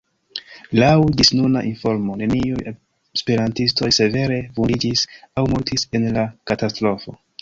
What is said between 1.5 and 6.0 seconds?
informo, neniuj esperantistoj severe vundiĝis aŭ mortis